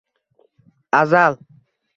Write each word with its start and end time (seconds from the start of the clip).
Azal 1.01 1.37